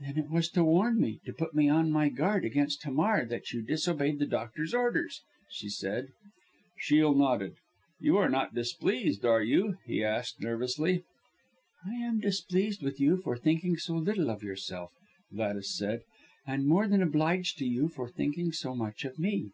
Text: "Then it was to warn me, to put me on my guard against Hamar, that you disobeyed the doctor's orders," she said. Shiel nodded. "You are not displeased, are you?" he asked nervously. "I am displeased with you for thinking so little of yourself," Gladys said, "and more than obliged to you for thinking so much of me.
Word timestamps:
"Then 0.00 0.18
it 0.18 0.28
was 0.28 0.50
to 0.50 0.64
warn 0.64 0.98
me, 1.00 1.20
to 1.24 1.32
put 1.32 1.54
me 1.54 1.68
on 1.68 1.92
my 1.92 2.08
guard 2.08 2.44
against 2.44 2.82
Hamar, 2.82 3.24
that 3.26 3.52
you 3.52 3.62
disobeyed 3.62 4.18
the 4.18 4.26
doctor's 4.26 4.74
orders," 4.74 5.22
she 5.50 5.68
said. 5.68 6.08
Shiel 6.80 7.14
nodded. 7.14 7.54
"You 8.00 8.16
are 8.16 8.28
not 8.28 8.56
displeased, 8.56 9.24
are 9.24 9.40
you?" 9.44 9.78
he 9.86 10.02
asked 10.02 10.40
nervously. 10.40 11.04
"I 11.86 11.92
am 11.94 12.18
displeased 12.18 12.82
with 12.82 12.98
you 12.98 13.18
for 13.18 13.36
thinking 13.36 13.76
so 13.76 13.94
little 13.94 14.30
of 14.30 14.42
yourself," 14.42 14.90
Gladys 15.32 15.78
said, 15.78 16.00
"and 16.44 16.66
more 16.66 16.88
than 16.88 17.00
obliged 17.00 17.56
to 17.58 17.64
you 17.64 17.86
for 17.86 18.08
thinking 18.08 18.50
so 18.50 18.74
much 18.74 19.04
of 19.04 19.16
me. 19.16 19.52